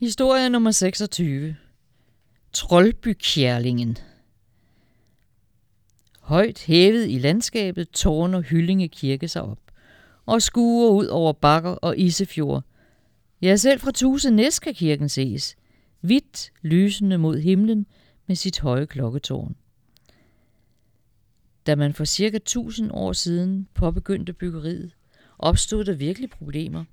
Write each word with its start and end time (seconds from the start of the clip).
Historie 0.00 0.50
nummer 0.50 0.70
26. 0.70 1.56
Troldbykjærlingen. 2.52 3.98
Højt 6.20 6.64
hævet 6.66 7.10
i 7.10 7.18
landskabet 7.18 7.90
tårner 7.90 8.40
Hyllinge 8.40 8.88
Kirke 8.88 9.28
sig 9.28 9.42
op 9.42 9.58
og 10.26 10.42
skuer 10.42 10.90
ud 10.90 11.06
over 11.06 11.32
bakker 11.32 11.70
og 11.70 11.98
isefjord. 11.98 12.64
Ja, 13.42 13.56
selv 13.56 13.80
fra 13.80 13.90
Tuse 13.90 14.30
Næs 14.30 14.58
kan 14.58 14.74
kirken 14.74 15.08
ses, 15.08 15.56
hvidt 16.00 16.52
lysende 16.62 17.18
mod 17.18 17.38
himlen 17.38 17.86
med 18.26 18.36
sit 18.36 18.60
høje 18.60 18.86
klokketårn. 18.86 19.56
Da 21.66 21.74
man 21.74 21.94
for 21.94 22.04
cirka 22.04 22.36
1000 22.36 22.90
år 22.92 23.12
siden 23.12 23.68
påbegyndte 23.74 24.32
byggeriet, 24.32 24.92
opstod 25.38 25.84
der 25.84 25.94
virkelig 25.94 26.30
problemer. 26.30 26.84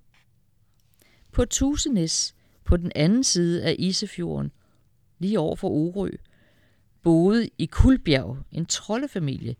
På 1.31 1.45
Tusenæs, 1.45 2.35
på 2.65 2.77
den 2.77 2.91
anden 2.95 3.23
side 3.23 3.63
af 3.63 3.75
Isefjorden, 3.79 4.51
lige 5.19 5.39
over 5.39 5.55
for 5.55 5.69
Orø, 5.69 6.09
boede 7.03 7.49
i 7.57 7.65
Kulbjerg 7.65 8.37
en 8.51 8.65
troldefamilie, 8.65 9.55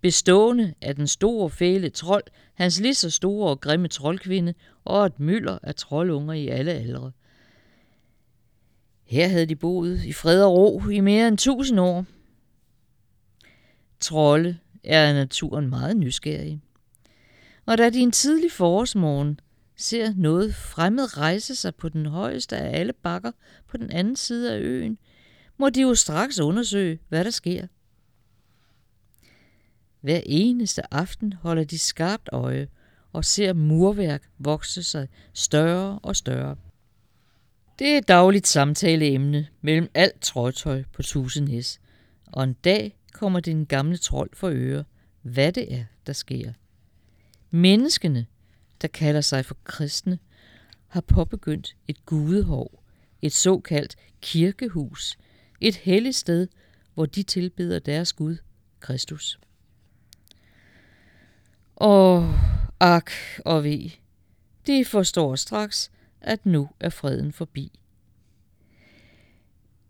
bestående 0.00 0.74
af 0.80 0.96
den 0.96 1.06
store 1.06 1.50
fæle 1.50 1.88
trold, 1.88 2.24
hans 2.54 2.80
lige 2.80 2.94
så 2.94 3.10
store 3.10 3.50
og 3.50 3.60
grimme 3.60 3.88
troldkvinde 3.88 4.54
og 4.84 5.06
et 5.06 5.20
mylder 5.20 5.58
af 5.62 5.74
troldunger 5.74 6.34
i 6.34 6.48
alle 6.48 6.72
aldre. 6.72 7.12
Her 9.04 9.28
havde 9.28 9.46
de 9.46 9.56
boet 9.56 10.04
i 10.04 10.12
fred 10.12 10.42
og 10.42 10.52
ro 10.52 10.88
i 10.88 11.00
mere 11.00 11.28
end 11.28 11.38
tusind 11.38 11.80
år. 11.80 12.04
Trolde 14.00 14.58
er 14.84 15.08
af 15.08 15.14
naturen 15.14 15.68
meget 15.68 15.96
nysgerrige. 15.96 16.60
Og 17.66 17.78
da 17.78 17.90
de 17.90 17.98
en 17.98 18.12
tidlig 18.12 18.52
forårsmorgen 18.52 19.40
ser 19.78 20.12
noget 20.16 20.54
fremmed 20.54 21.18
rejse 21.18 21.54
sig 21.56 21.74
på 21.74 21.88
den 21.88 22.06
højeste 22.06 22.56
af 22.56 22.80
alle 22.80 22.92
bakker 22.92 23.32
på 23.68 23.76
den 23.76 23.90
anden 23.90 24.16
side 24.16 24.54
af 24.54 24.58
øen, 24.58 24.98
må 25.58 25.70
de 25.70 25.82
jo 25.82 25.94
straks 25.94 26.40
undersøge, 26.40 26.98
hvad 27.08 27.24
der 27.24 27.30
sker. 27.30 27.66
Hver 30.00 30.20
eneste 30.26 30.94
aften 30.94 31.32
holder 31.32 31.64
de 31.64 31.78
skarpt 31.78 32.28
øje 32.32 32.68
og 33.12 33.24
ser 33.24 33.52
murværk 33.52 34.28
vokse 34.38 34.82
sig 34.82 35.08
større 35.32 35.98
og 36.02 36.16
større. 36.16 36.56
Det 37.78 37.88
er 37.88 37.98
et 37.98 38.08
dagligt 38.08 38.46
samtaleemne 38.46 39.46
mellem 39.60 39.90
alt 39.94 40.20
trådtøj 40.20 40.84
på 40.92 41.02
Tusenæs, 41.02 41.80
og 42.26 42.44
en 42.44 42.52
dag 42.52 42.98
kommer 43.12 43.40
den 43.40 43.66
gamle 43.66 43.96
trold 43.96 44.30
for 44.32 44.50
øre, 44.52 44.84
hvad 45.22 45.52
det 45.52 45.74
er, 45.74 45.84
der 46.06 46.12
sker. 46.12 46.52
Menneskene, 47.50 48.26
der 48.82 48.88
kalder 48.88 49.20
sig 49.20 49.44
for 49.44 49.56
kristne, 49.64 50.18
har 50.88 51.00
påbegyndt 51.00 51.76
et 51.88 52.06
gudehov, 52.06 52.82
et 53.22 53.32
såkaldt 53.32 53.96
kirkehus, 54.20 55.18
et 55.60 55.76
helligt 55.76 56.16
sted, 56.16 56.48
hvor 56.94 57.06
de 57.06 57.22
tilbeder 57.22 57.78
deres 57.78 58.12
Gud, 58.12 58.36
Kristus. 58.80 59.40
Og 61.76 62.34
ak 62.80 63.10
og 63.44 63.64
ved, 63.64 63.90
de 64.66 64.84
forstår 64.84 65.36
straks, 65.36 65.90
at 66.20 66.46
nu 66.46 66.68
er 66.80 66.88
freden 66.88 67.32
forbi. 67.32 67.80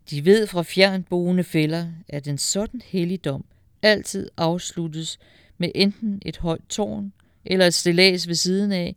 De 0.09 0.25
ved 0.25 0.47
fra 0.47 0.63
fjernboende 0.63 1.43
fælder, 1.43 1.91
at 2.07 2.27
en 2.27 2.37
sådan 2.37 2.81
helligdom 2.85 3.45
altid 3.81 4.29
afsluttes 4.37 5.19
med 5.57 5.71
enten 5.75 6.21
et 6.25 6.37
højt 6.37 6.67
tårn 6.69 7.13
eller 7.45 7.65
et 7.65 7.73
stillads 7.73 8.27
ved 8.27 8.35
siden 8.35 8.71
af, 8.71 8.95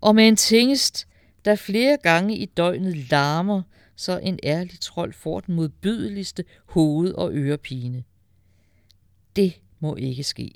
og 0.00 0.14
med 0.14 0.28
en 0.28 0.36
tingest, 0.36 1.08
der 1.44 1.56
flere 1.56 1.98
gange 2.02 2.36
i 2.36 2.46
døgnet 2.46 3.10
larmer, 3.10 3.62
så 3.96 4.18
en 4.18 4.38
ærlig 4.42 4.80
trold 4.80 5.12
får 5.12 5.40
den 5.40 5.54
modbydeligste 5.54 6.44
hoved- 6.66 7.12
og 7.12 7.30
ørepine. 7.32 8.04
Det 9.36 9.60
må 9.78 9.96
ikke 9.96 10.22
ske. 10.22 10.52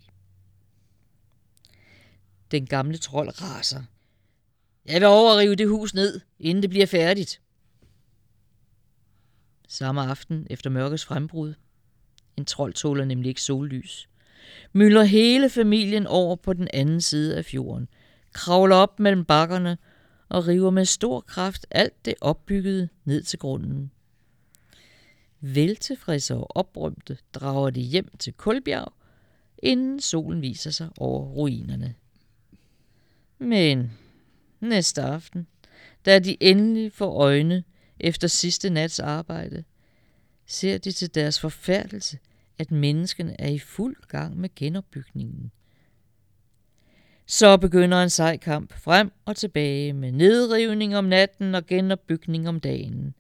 Den 2.51 2.67
gamle 2.67 2.99
trold 2.99 3.43
raser. 3.43 3.83
Jeg 4.87 5.01
vil 5.01 5.09
overrive 5.09 5.55
det 5.55 5.69
hus 5.69 5.95
ned, 5.95 6.21
inden 6.39 6.63
det 6.63 6.71
bliver 6.71 6.87
færdigt. 6.87 7.41
Samme 9.69 10.03
aften 10.03 10.47
efter 10.51 10.71
mørkets 10.71 11.05
frembrud. 11.05 11.55
En 12.37 12.45
trold 12.45 12.73
tåler 12.73 13.05
nemlig 13.05 13.29
ikke 13.29 13.43
sollys. 13.43 14.09
Mylder 14.73 15.05
hele 15.05 15.51
familien 15.51 16.07
over 16.07 16.37
på 16.37 16.53
den 16.53 16.69
anden 16.73 17.01
side 17.01 17.37
af 17.37 17.45
fjorden. 17.45 17.89
Kravler 18.33 18.77
op 18.77 19.01
mellem 19.01 19.25
bakkerne 19.25 19.79
og 20.29 20.47
river 20.47 20.71
med 20.71 20.85
stor 20.85 21.21
kraft 21.21 21.67
alt 21.71 22.05
det 22.05 22.15
opbyggede 22.21 22.89
ned 23.05 23.23
til 23.23 23.39
grunden. 23.39 23.91
Veltilfredse 25.41 26.35
og 26.35 26.57
oprømte 26.57 27.19
drager 27.35 27.71
de 27.71 27.81
hjem 27.81 28.17
til 28.19 28.33
Kulbjerg, 28.33 28.93
inden 29.59 30.01
solen 30.01 30.43
viser 30.43 30.71
sig 30.71 30.89
over 30.99 31.25
ruinerne. 31.25 31.95
Men 33.39 33.93
næste 34.61 35.03
aften, 35.03 35.47
da 36.05 36.19
de 36.19 36.37
endelig 36.41 36.93
får 36.93 37.21
øjne 37.21 37.65
efter 38.01 38.29
sidste 38.29 38.71
nats 38.71 39.01
arbejde, 39.01 39.65
ser 40.47 40.79
de 40.79 40.93
til 40.93 41.15
deres 41.15 41.41
forfærdelse, 41.41 42.19
at 42.59 42.71
menneskene 42.71 43.41
er 43.41 43.49
i 43.49 43.59
fuld 43.59 43.97
gang 44.09 44.37
med 44.37 44.55
genopbygningen. 44.55 45.51
Så 47.27 47.57
begynder 47.57 48.03
en 48.03 48.11
sej 48.11 48.37
kamp 48.37 48.73
frem 48.73 49.13
og 49.25 49.37
tilbage 49.37 49.93
med 49.93 50.13
nedrivning 50.13 50.97
om 50.97 51.05
natten 51.05 51.55
og 51.55 51.67
genopbygning 51.67 52.49
om 52.49 52.61
dagen. 52.61 53.15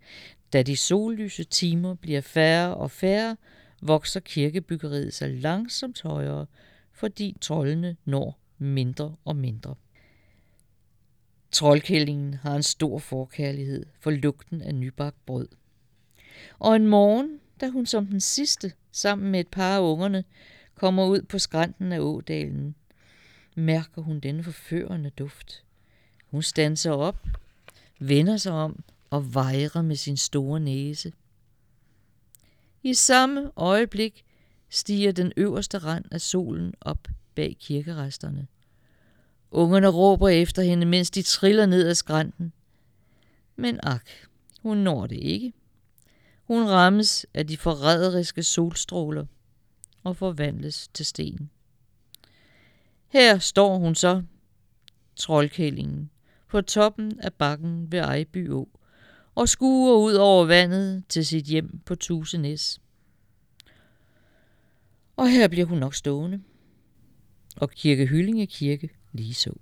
Da 0.53 0.63
de 0.63 0.77
sollyse 0.77 1.45
timer 1.45 1.95
bliver 1.95 2.21
færre 2.21 2.75
og 2.75 2.91
færre, 2.91 3.37
vokser 3.83 4.21
kirkebyggeriet 4.21 5.15
sig 5.15 5.31
langsomt 5.31 6.03
højere, 6.03 6.47
fordi 6.93 7.37
trollene 7.41 7.97
når 8.05 8.39
mindre 8.59 9.17
og 9.25 9.37
mindre. 9.37 9.75
Troldkællingen 11.51 12.35
har 12.35 12.57
en 12.57 12.63
stor 12.63 12.99
forkærlighed 12.99 13.87
for 14.01 14.11
lugten 14.11 14.63
af 14.63 14.75
nybagt 14.75 15.27
brød. 15.27 15.49
Og 16.59 16.77
en 16.77 16.87
morgen, 16.87 17.41
da 17.61 17.69
hun 17.69 17.87
som 17.87 18.07
den 18.07 18.21
sidste, 18.21 18.73
sammen 18.97 19.31
med 19.31 19.41
et 19.41 19.49
par 19.49 19.77
af 19.77 19.81
ungerne, 19.81 20.25
kommer 20.75 21.07
ud 21.07 21.23
på 21.23 21.39
skrænten 21.39 21.93
af 21.93 21.99
ådalen, 21.99 22.75
mærker 23.55 24.03
hun 24.03 24.21
denne 24.21 24.43
forførende 24.43 25.11
duft. 25.11 25.65
Hun 26.27 26.43
standser 26.43 26.91
op, 26.91 27.27
vender 27.99 28.37
sig 28.37 28.53
om 28.53 28.85
og 29.11 29.35
vejrer 29.35 29.83
med 29.83 29.97
sin 29.97 30.17
store 30.17 30.61
næse. 30.61 31.13
I 32.83 32.95
samme 32.95 33.51
øjeblik 33.57 34.25
stiger 34.71 35.13
den 35.13 35.33
øverste 35.37 35.79
rand 35.79 36.05
af 36.11 36.21
solen 36.21 36.75
op 36.81 37.09
bag 37.35 37.57
kirkeresterne. 37.61 38.47
Ungerne 39.51 39.89
råber 39.89 40.29
efter 40.29 40.63
hende, 40.63 40.87
mens 40.87 41.11
de 41.11 41.23
triller 41.23 41.67
ned 41.67 41.89
ad 41.89 41.95
skrænten. 41.95 42.53
Men 43.57 43.81
ak, 43.83 44.09
hun 44.63 44.77
når 44.77 45.07
det 45.07 45.17
ikke. 45.17 45.53
Hun 46.47 46.69
rammes 46.69 47.27
af 47.35 47.47
de 47.47 47.57
forræderiske 47.57 48.43
solstråler 48.43 49.27
og 50.05 50.17
forvandles 50.17 50.89
til 50.89 51.07
sten. 51.07 51.51
Her 53.09 53.39
står 53.39 53.79
hun 53.79 53.95
så, 53.95 54.23
troldkællingen, 55.17 56.11
på 56.49 56.61
toppen 56.61 57.21
af 57.21 57.33
bakken 57.33 57.93
ved 57.93 57.99
Ejby 57.99 58.51
Å, 58.51 58.69
og 59.35 59.49
skuer 59.49 59.97
ud 59.97 60.15
over 60.15 60.47
vandet 60.47 61.05
til 61.09 61.27
sit 61.27 61.45
hjem 61.45 61.81
på 61.87 61.95
Tusenæs. 61.95 62.81
Og 65.17 65.31
her 65.31 65.49
bliver 65.49 65.67
hun 65.67 65.79
nok 65.79 65.95
stående. 65.95 66.43
Og 67.57 67.71
Kirke 67.71 68.07
Hyllinge 68.07 68.47
Kirke 68.47 68.91
lige 69.13 69.35
så. 69.35 69.53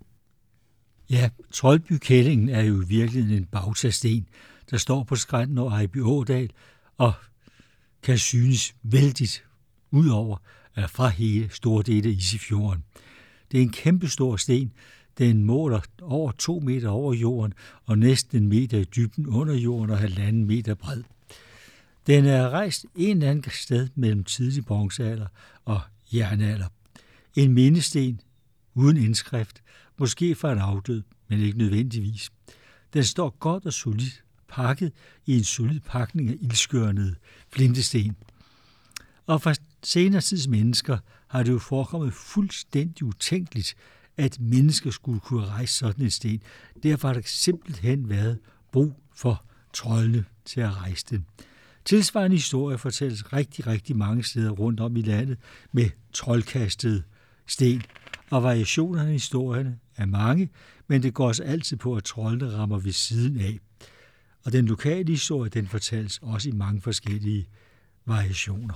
Ja, 1.11 1.31
Troldbykællingen 1.53 2.49
er 2.49 2.63
jo 2.63 2.83
i 2.83 2.87
virkeligheden 2.87 3.37
en 3.37 3.47
bagtasten, 3.47 4.29
der 4.71 4.77
står 4.77 5.05
på 5.05 5.17
skrænten 5.17 5.59
over 5.59 5.71
Ejby 5.71 6.03
Ådal 6.03 6.51
og 6.99 7.13
kan 8.03 8.19
synes 8.19 8.75
vældigt 8.83 9.45
ud 9.91 10.09
over 10.09 10.37
fra 10.89 11.09
hele 11.09 11.51
store 11.51 11.83
dele 11.83 12.09
af 12.09 12.13
Isefjorden. 12.13 12.85
Det 13.53 13.59
er 13.59 13.63
en 13.63 13.73
kæmpe 13.73 14.09
stor 14.09 14.37
sten. 14.37 14.73
Den 15.19 15.45
måler 15.45 15.81
over 16.03 16.33
to 16.33 16.61
meter 16.61 16.89
over 16.89 17.15
jorden 17.15 17.55
og 17.85 17.99
næsten 17.99 18.43
en 18.43 18.49
meter 18.49 18.79
i 18.79 18.85
dybden 18.85 19.27
under 19.27 19.55
jorden 19.55 19.91
og 19.91 19.99
halvanden 19.99 20.45
meter 20.45 20.75
bred. 20.75 21.03
Den 22.07 22.25
er 22.25 22.51
rejst 22.51 22.87
en 22.95 23.17
eller 23.17 23.31
anden 23.31 23.51
sted 23.51 23.89
mellem 23.95 24.25
tidlig 24.25 24.65
bronzealder 24.65 25.27
og 25.65 25.81
jernalder. 26.15 26.67
En 27.37 27.53
mindesten 27.53 28.21
uden 28.75 28.97
indskrift, 28.97 29.63
måske 29.99 30.35
for 30.35 30.51
en 30.51 30.59
afdød, 30.59 31.03
men 31.29 31.41
ikke 31.41 31.59
nødvendigvis. 31.59 32.31
Den 32.93 33.05
står 33.05 33.37
godt 33.39 33.67
og 33.67 33.73
solidt 33.73 34.25
pakket 34.55 34.93
i 35.27 35.37
en 35.37 35.45
solid 35.45 35.81
pakning 35.81 36.31
af 36.31 36.37
ildskørnede 36.41 37.15
flintesten. 37.53 38.17
Og 39.27 39.43
for 39.43 39.53
senere 39.83 40.21
tids 40.21 40.49
mennesker 40.49 40.99
har 41.29 41.43
det 41.43 41.53
jo 41.53 41.59
forekommet 41.59 42.13
fuldstændig 42.13 43.03
utænkeligt, 43.03 43.75
at 44.17 44.41
mennesker 44.41 44.91
skulle 44.91 45.21
kunne 45.21 45.47
rejse 45.47 45.75
sådan 45.75 46.05
en 46.05 46.11
sten. 46.11 46.43
Derfor 46.83 47.09
har 47.09 47.15
der 47.15 47.21
simpelthen 47.25 48.09
været 48.09 48.39
brug 48.73 49.03
for 49.15 49.45
troldene 49.73 50.25
til 50.45 50.61
at 50.61 50.77
rejse 50.77 51.07
den. 51.11 51.27
Tilsvarende 51.85 52.37
historie 52.37 52.79
fortælles 52.79 53.33
rigtig, 53.33 53.67
rigtig 53.67 53.97
mange 53.97 54.25
steder 54.25 54.51
rundt 54.51 54.81
om 54.81 54.97
i 54.97 55.03
landet 55.03 55.39
med 55.73 55.91
troldkastede 56.13 57.03
sten. 57.47 57.83
Og 58.31 58.43
variationerne 58.43 59.11
i 59.11 59.13
historierne 59.13 59.79
er 59.97 60.07
mange, 60.07 60.51
men 60.89 61.03
det 61.03 61.15
går 61.15 61.29
os 61.29 61.41
altid 61.41 61.77
på, 61.77 61.97
at 61.97 62.05
troldene 62.05 62.57
rammer 62.57 62.79
ved 62.79 62.93
siden 62.93 63.41
af. 63.41 63.59
Og 64.45 64.53
den 64.53 64.67
lokale 64.67 65.11
historie, 65.11 65.51
den 65.51 65.67
fortælles 65.67 66.19
også 66.23 66.49
i 66.49 66.53
mange 66.53 66.81
forskellige 66.81 67.49
variationer. 68.07 68.75